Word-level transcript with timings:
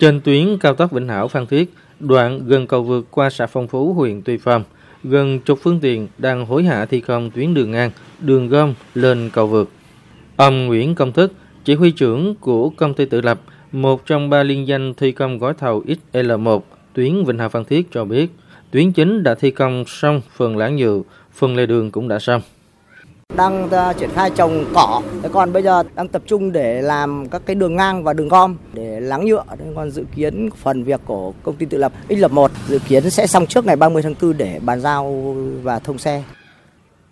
Trên 0.00 0.20
tuyến 0.20 0.58
cao 0.58 0.74
tốc 0.74 0.92
Vĩnh 0.92 1.08
Hảo 1.08 1.28
Phan 1.28 1.46
Thiết, 1.46 1.74
đoạn 2.00 2.46
gần 2.46 2.66
cầu 2.66 2.82
vượt 2.82 3.06
qua 3.10 3.30
xã 3.30 3.46
Phong 3.46 3.68
Phú, 3.68 3.92
huyện 3.92 4.22
Tuy 4.22 4.36
Phong, 4.36 4.64
gần 5.04 5.40
chục 5.40 5.58
phương 5.62 5.80
tiện 5.80 6.08
đang 6.18 6.46
hối 6.46 6.64
hả 6.64 6.86
thi 6.86 7.00
công 7.00 7.30
tuyến 7.30 7.54
đường 7.54 7.70
ngang, 7.70 7.90
đường 8.20 8.48
gom 8.48 8.74
lên 8.94 9.30
cầu 9.32 9.46
vượt. 9.46 9.70
Ông 10.36 10.66
Nguyễn 10.66 10.94
Công 10.94 11.12
Thức, 11.12 11.32
chỉ 11.64 11.74
huy 11.74 11.90
trưởng 11.90 12.34
của 12.34 12.70
công 12.70 12.94
ty 12.94 13.04
tự 13.04 13.20
lập, 13.20 13.40
một 13.72 14.06
trong 14.06 14.30
ba 14.30 14.42
liên 14.42 14.66
danh 14.66 14.94
thi 14.94 15.12
công 15.12 15.38
gói 15.38 15.54
thầu 15.54 15.84
XL1 16.12 16.60
tuyến 16.92 17.24
Vĩnh 17.24 17.38
Hảo 17.38 17.48
Phan 17.48 17.64
Thiết 17.64 17.88
cho 17.92 18.04
biết, 18.04 18.30
tuyến 18.70 18.92
chính 18.92 19.22
đã 19.22 19.34
thi 19.34 19.50
công 19.50 19.84
xong 19.86 20.20
phần 20.36 20.56
láng 20.56 20.76
nhựa, 20.76 21.00
phần 21.32 21.56
lề 21.56 21.66
đường 21.66 21.90
cũng 21.90 22.08
đã 22.08 22.18
xong 22.18 22.40
đang 23.36 23.70
ờ, 23.70 23.92
triển 23.98 24.10
khai 24.14 24.30
trồng 24.30 24.64
cỏ. 24.74 25.02
Thế 25.22 25.28
còn 25.32 25.52
bây 25.52 25.62
giờ 25.62 25.82
đang 25.94 26.08
tập 26.08 26.22
trung 26.26 26.52
để 26.52 26.82
làm 26.82 27.28
các 27.30 27.42
cái 27.46 27.54
đường 27.54 27.76
ngang 27.76 28.04
và 28.04 28.12
đường 28.12 28.28
gom 28.28 28.56
để 28.72 29.00
lắng 29.00 29.26
nhựa. 29.26 29.44
Thế 29.58 29.64
còn 29.76 29.90
dự 29.90 30.04
kiến 30.14 30.50
phần 30.56 30.84
việc 30.84 31.00
của 31.04 31.32
công 31.42 31.56
ty 31.56 31.66
tự 31.66 31.78
lập 31.78 31.92
X 32.08 32.12
lập 32.12 32.32
1 32.32 32.50
dự 32.68 32.78
kiến 32.88 33.10
sẽ 33.10 33.26
xong 33.26 33.46
trước 33.46 33.66
ngày 33.66 33.76
30 33.76 34.02
tháng 34.02 34.14
4 34.22 34.36
để 34.36 34.60
bàn 34.64 34.80
giao 34.80 35.34
và 35.62 35.78
thông 35.78 35.98
xe. 35.98 36.22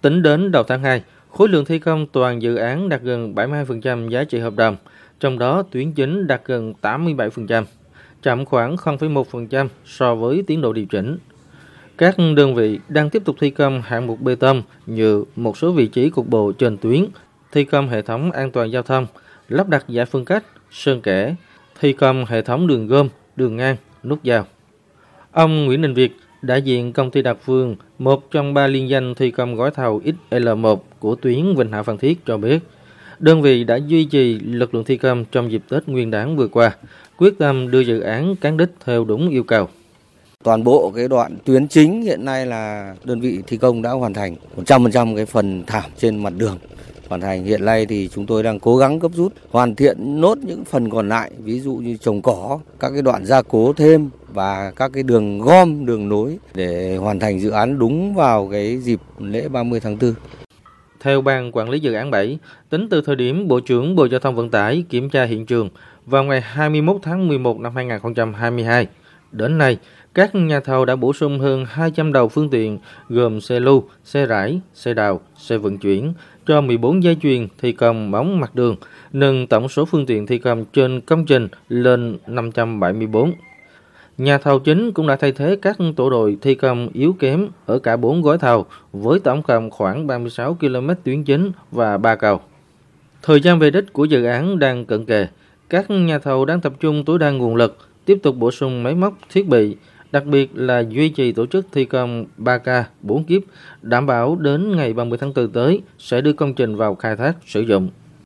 Tính 0.00 0.22
đến 0.22 0.52
đầu 0.52 0.62
tháng 0.62 0.82
2 0.82 1.02
khối 1.30 1.48
lượng 1.48 1.64
thi 1.64 1.78
công 1.78 2.06
toàn 2.12 2.42
dự 2.42 2.56
án 2.56 2.88
đạt 2.88 3.02
gần 3.02 3.34
72% 3.34 4.08
giá 4.08 4.24
trị 4.24 4.38
hợp 4.38 4.54
đồng 4.56 4.76
trong 5.20 5.38
đó 5.38 5.62
tuyến 5.70 5.92
chính 5.92 6.26
đạt 6.26 6.42
gần 6.44 6.74
87%, 6.82 7.64
chậm 8.22 8.44
khoảng 8.44 8.76
0,1% 8.76 9.68
so 9.84 10.14
với 10.14 10.44
tiến 10.46 10.60
độ 10.60 10.72
điều 10.72 10.86
chỉnh. 10.86 11.18
Các 11.98 12.16
đơn 12.36 12.54
vị 12.54 12.78
đang 12.88 13.10
tiếp 13.10 13.22
tục 13.24 13.36
thi 13.40 13.50
công 13.50 13.82
hạng 13.82 14.06
mục 14.06 14.20
bê 14.20 14.34
tông 14.34 14.62
như 14.86 15.24
một 15.36 15.58
số 15.58 15.72
vị 15.72 15.86
trí 15.86 16.10
cục 16.10 16.28
bộ 16.28 16.52
trên 16.52 16.76
tuyến, 16.76 17.04
thi 17.52 17.64
công 17.64 17.88
hệ 17.88 18.02
thống 18.02 18.32
an 18.32 18.50
toàn 18.50 18.72
giao 18.72 18.82
thông, 18.82 19.06
lắp 19.48 19.68
đặt 19.68 19.84
giải 19.88 20.06
phân 20.06 20.24
cách, 20.24 20.44
sơn 20.70 21.00
kẻ, 21.00 21.34
thi 21.80 21.92
công 21.92 22.24
hệ 22.24 22.42
thống 22.42 22.66
đường 22.66 22.86
gom, 22.86 23.08
đường 23.36 23.56
ngang, 23.56 23.76
nút 24.04 24.22
giao. 24.22 24.46
Ông 25.32 25.66
Nguyễn 25.66 25.82
Đình 25.82 25.94
Việt, 25.94 26.16
đại 26.42 26.62
diện 26.62 26.92
công 26.92 27.10
ty 27.10 27.22
Đạt 27.22 27.38
Phương, 27.44 27.76
một 27.98 28.30
trong 28.30 28.54
ba 28.54 28.66
liên 28.66 28.88
danh 28.88 29.14
thi 29.14 29.30
công 29.30 29.54
gói 29.54 29.70
thầu 29.70 30.02
XL1 30.30 30.76
của 30.98 31.14
tuyến 31.14 31.54
Vịnh 31.54 31.72
Hạ 31.72 31.82
Phan 31.82 31.98
Thiết 31.98 32.26
cho 32.26 32.36
biết, 32.36 32.58
đơn 33.18 33.42
vị 33.42 33.64
đã 33.64 33.76
duy 33.76 34.04
trì 34.04 34.38
lực 34.38 34.74
lượng 34.74 34.84
thi 34.84 34.96
công 34.96 35.24
trong 35.24 35.52
dịp 35.52 35.62
Tết 35.68 35.88
Nguyên 35.88 36.10
đán 36.10 36.36
vừa 36.36 36.48
qua, 36.48 36.76
quyết 37.16 37.38
tâm 37.38 37.70
đưa 37.70 37.80
dự 37.80 38.00
án 38.00 38.36
cán 38.36 38.56
đích 38.56 38.70
theo 38.84 39.04
đúng 39.04 39.28
yêu 39.28 39.42
cầu. 39.42 39.68
Toàn 40.44 40.64
bộ 40.64 40.92
cái 40.96 41.08
đoạn 41.08 41.36
tuyến 41.44 41.68
chính 41.68 42.02
hiện 42.02 42.24
nay 42.24 42.46
là 42.46 42.94
đơn 43.04 43.20
vị 43.20 43.42
thi 43.46 43.56
công 43.56 43.82
đã 43.82 43.90
hoàn 43.90 44.14
thành 44.14 44.36
100% 44.56 45.16
cái 45.16 45.26
phần 45.26 45.64
thảm 45.66 45.90
trên 45.96 46.22
mặt 46.22 46.32
đường. 46.36 46.58
Hoàn 47.08 47.20
thành 47.20 47.44
hiện 47.44 47.64
nay 47.64 47.86
thì 47.86 48.08
chúng 48.08 48.26
tôi 48.26 48.42
đang 48.42 48.60
cố 48.60 48.76
gắng 48.76 48.98
gấp 48.98 49.08
rút 49.14 49.32
hoàn 49.50 49.74
thiện 49.74 50.20
nốt 50.20 50.38
những 50.38 50.64
phần 50.64 50.90
còn 50.90 51.08
lại, 51.08 51.30
ví 51.38 51.60
dụ 51.60 51.74
như 51.74 51.96
trồng 51.96 52.22
cỏ, 52.22 52.58
các 52.80 52.90
cái 52.90 53.02
đoạn 53.02 53.24
gia 53.24 53.42
cố 53.42 53.72
thêm 53.72 54.10
và 54.32 54.72
các 54.76 54.90
cái 54.94 55.02
đường 55.02 55.38
gom, 55.38 55.86
đường 55.86 56.08
nối 56.08 56.38
để 56.54 56.96
hoàn 56.96 57.20
thành 57.20 57.40
dự 57.40 57.50
án 57.50 57.78
đúng 57.78 58.14
vào 58.14 58.48
cái 58.52 58.78
dịp 58.78 59.00
lễ 59.18 59.48
30 59.48 59.80
tháng 59.80 59.98
4. 59.98 60.14
Theo 61.00 61.20
Ban 61.20 61.52
Quản 61.52 61.70
lý 61.70 61.80
Dự 61.80 61.92
án 61.92 62.10
7, 62.10 62.38
tính 62.70 62.88
từ 62.90 63.02
thời 63.06 63.16
điểm 63.16 63.48
Bộ 63.48 63.60
trưởng 63.60 63.96
Bộ 63.96 64.08
Giao 64.08 64.20
thông 64.20 64.34
Vận 64.34 64.50
tải 64.50 64.84
kiểm 64.88 65.10
tra 65.10 65.24
hiện 65.24 65.46
trường 65.46 65.70
vào 66.06 66.24
ngày 66.24 66.40
21 66.40 66.96
tháng 67.02 67.28
11 67.28 67.60
năm 67.60 67.76
2022, 67.76 68.86
đến 69.32 69.58
nay, 69.58 69.78
các 70.14 70.34
nhà 70.34 70.60
thầu 70.60 70.84
đã 70.84 70.96
bổ 70.96 71.12
sung 71.12 71.38
hơn 71.38 71.64
200 71.68 72.12
đầu 72.12 72.28
phương 72.28 72.50
tiện 72.50 72.78
gồm 73.08 73.40
xe 73.40 73.60
lưu, 73.60 73.84
xe 74.04 74.26
rải, 74.26 74.60
xe 74.74 74.94
đào, 74.94 75.20
xe 75.36 75.58
vận 75.58 75.78
chuyển 75.78 76.12
cho 76.46 76.60
14 76.60 77.02
dây 77.02 77.16
chuyền 77.22 77.48
thi 77.58 77.72
công 77.72 78.10
móng 78.10 78.40
mặt 78.40 78.54
đường, 78.54 78.76
nâng 79.12 79.46
tổng 79.46 79.68
số 79.68 79.84
phương 79.84 80.06
tiện 80.06 80.26
thi 80.26 80.38
công 80.38 80.64
trên 80.72 81.00
công 81.00 81.26
trình 81.26 81.48
lên 81.68 82.18
574. 82.26 83.32
Nhà 84.18 84.38
thầu 84.38 84.58
chính 84.58 84.92
cũng 84.92 85.06
đã 85.06 85.16
thay 85.16 85.32
thế 85.32 85.56
các 85.62 85.78
tổ 85.96 86.10
đội 86.10 86.38
thi 86.42 86.54
công 86.54 86.88
yếu 86.92 87.16
kém 87.18 87.48
ở 87.66 87.78
cả 87.78 87.96
4 87.96 88.22
gói 88.22 88.38
thầu 88.38 88.66
với 88.92 89.20
tổng 89.20 89.42
cộng 89.42 89.70
khoảng 89.70 90.06
36 90.06 90.54
km 90.54 90.90
tuyến 91.04 91.24
chính 91.24 91.52
và 91.70 91.98
3 91.98 92.14
cầu. 92.16 92.40
Thời 93.22 93.40
gian 93.40 93.58
về 93.58 93.70
đích 93.70 93.92
của 93.92 94.04
dự 94.04 94.24
án 94.24 94.58
đang 94.58 94.84
cận 94.86 95.04
kề. 95.04 95.26
Các 95.68 95.90
nhà 95.90 96.18
thầu 96.18 96.44
đang 96.44 96.60
tập 96.60 96.72
trung 96.80 97.04
tối 97.04 97.18
đa 97.18 97.30
nguồn 97.30 97.56
lực, 97.56 97.76
tiếp 98.08 98.18
tục 98.22 98.36
bổ 98.36 98.50
sung 98.50 98.82
máy 98.82 98.94
móc, 98.94 99.18
thiết 99.30 99.48
bị, 99.48 99.76
đặc 100.12 100.24
biệt 100.24 100.50
là 100.54 100.80
duy 100.80 101.08
trì 101.08 101.32
tổ 101.32 101.46
chức 101.46 101.66
thi 101.72 101.84
công 101.84 102.26
3K 102.38 102.82
4 103.02 103.24
kiếp, 103.24 103.42
đảm 103.82 104.06
bảo 104.06 104.36
đến 104.36 104.76
ngày 104.76 104.92
30 104.92 105.18
tháng 105.20 105.32
4 105.34 105.48
tới 105.48 105.80
sẽ 105.98 106.20
đưa 106.20 106.32
công 106.32 106.54
trình 106.54 106.76
vào 106.76 106.94
khai 106.94 107.16
thác 107.16 107.36
sử 107.46 107.60
dụng. 107.60 107.88